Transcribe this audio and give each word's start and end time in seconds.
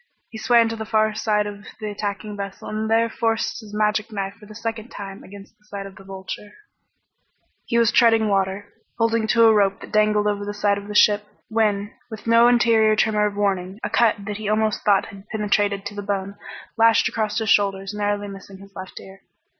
He 0.31 0.39
swam 0.39 0.67
to 0.69 0.75
the 0.75 0.83
far 0.83 1.13
side 1.13 1.45
of 1.45 1.63
the 1.79 1.91
attacking 1.91 2.35
vessel 2.35 2.67
and 2.67 2.89
there 2.89 3.07
forced 3.07 3.59
his 3.59 3.71
magic 3.71 4.11
knife 4.11 4.33
for 4.33 4.47
the 4.47 4.55
second 4.55 4.89
time 4.89 5.21
against 5.21 5.55
the 5.59 5.65
side 5.65 5.85
of 5.85 5.95
the 5.95 6.03
Vulture. 6.03 6.53
He 7.65 7.77
was 7.77 7.91
treading 7.91 8.27
water, 8.27 8.73
holding 8.97 9.27
to 9.27 9.43
a 9.43 9.53
rope 9.53 9.79
that 9.79 9.91
dangled 9.91 10.25
over 10.25 10.43
the 10.43 10.55
side 10.55 10.79
of 10.79 10.87
the 10.87 10.95
ship 10.95 11.25
when, 11.49 11.93
with 12.09 12.25
no 12.25 12.47
interior 12.47 12.95
tremor 12.95 13.27
of 13.27 13.35
warning, 13.37 13.79
a 13.83 13.91
cut 13.91 14.25
that 14.25 14.37
he 14.37 14.49
almost 14.49 14.81
thought 14.83 15.05
had 15.09 15.27
penetrated 15.29 15.85
to 15.85 15.93
the 15.93 16.01
bone 16.01 16.35
lashed 16.77 17.07
across 17.07 17.37
his 17.37 17.51
shoulders 17.51 17.93
narrowly 17.93 18.27
missing 18.27 18.57
his 18.57 18.73
left 18.75 18.99
ear. 18.99 19.21